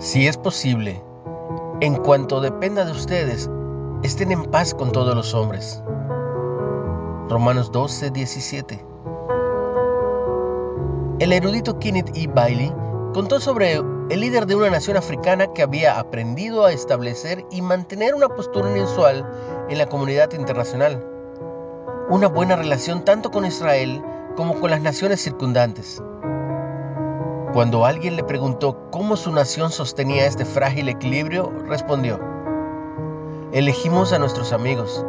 [0.00, 1.02] Si es posible,
[1.80, 3.50] en cuanto dependa de ustedes,
[4.04, 5.82] estén en paz con todos los hombres.
[7.28, 8.86] Romanos 12, 17.
[11.18, 12.28] El erudito Kenneth E.
[12.28, 12.72] Bailey
[13.12, 18.14] contó sobre el líder de una nación africana que había aprendido a establecer y mantener
[18.14, 19.28] una postura inusual
[19.68, 21.04] en la comunidad internacional.
[22.08, 24.00] Una buena relación tanto con Israel
[24.36, 26.00] como con las naciones circundantes.
[27.58, 32.20] Cuando alguien le preguntó cómo su nación sostenía este frágil equilibrio, respondió,
[33.50, 35.04] elegimos a nuestros amigos.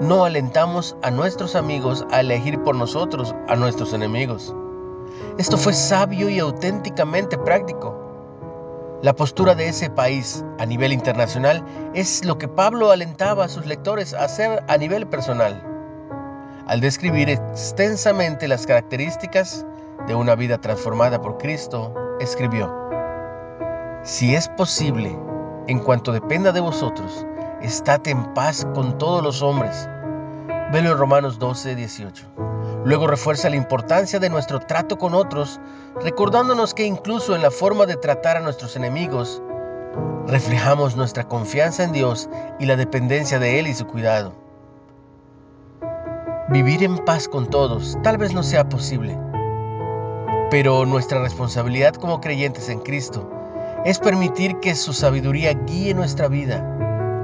[0.00, 4.54] No alentamos a nuestros amigos a elegir por nosotros a nuestros enemigos.
[5.36, 9.00] Esto fue sabio y auténticamente práctico.
[9.02, 13.66] La postura de ese país a nivel internacional es lo que Pablo alentaba a sus
[13.66, 15.60] lectores a hacer a nivel personal.
[16.68, 19.66] Al describir extensamente las características
[20.06, 22.72] de una vida transformada por Cristo, escribió,
[24.02, 25.18] Si es posible,
[25.66, 27.26] en cuanto dependa de vosotros,
[27.62, 29.88] estad en paz con todos los hombres.
[30.72, 32.26] Velo en Romanos 12, 18.
[32.84, 35.58] Luego refuerza la importancia de nuestro trato con otros,
[36.02, 39.42] recordándonos que incluso en la forma de tratar a nuestros enemigos,
[40.26, 42.28] reflejamos nuestra confianza en Dios
[42.58, 44.34] y la dependencia de Él y su cuidado.
[46.50, 49.18] Vivir en paz con todos tal vez no sea posible,
[50.54, 53.28] pero nuestra responsabilidad como creyentes en Cristo
[53.84, 56.60] es permitir que su sabiduría guíe nuestra vida.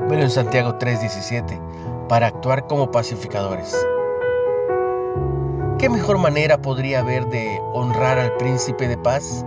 [0.09, 1.61] Bueno, en Santiago 3:17,
[2.09, 3.87] para actuar como pacificadores.
[5.79, 9.47] ¿Qué mejor manera podría haber de honrar al príncipe de paz?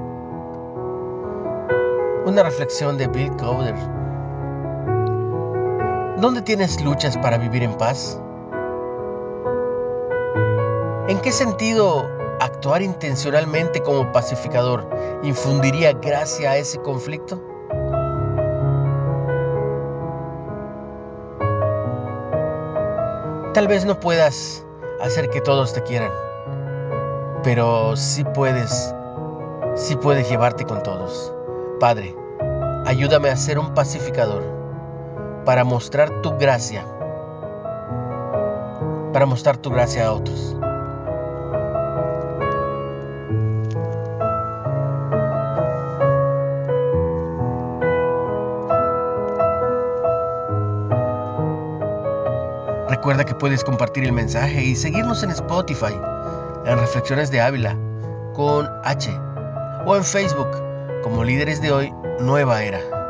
[2.25, 3.75] Una reflexión de Bill Cowder.
[6.21, 8.17] ¿Dónde tienes luchas para vivir en paz?
[11.09, 14.89] ¿En qué sentido actuar intencionalmente como pacificador
[15.23, 17.41] infundiría gracia a ese conflicto?
[23.53, 24.65] Tal vez no puedas
[24.99, 26.11] hacer que todos te quieran,
[27.43, 28.93] pero sí puedes,
[29.75, 31.31] sí puedes llevarte con todos.
[31.79, 32.15] Padre,
[32.85, 34.43] ayúdame a ser un pacificador
[35.45, 36.83] para mostrar tu gracia,
[39.13, 40.57] para mostrar tu gracia a otros.
[53.03, 55.93] Recuerda que puedes compartir el mensaje y seguirnos en Spotify,
[56.65, 57.77] en Reflexiones de Ávila,
[58.33, 59.11] con H,
[59.85, 60.47] o en Facebook,
[61.03, 63.02] como líderes de hoy, Nueva Era.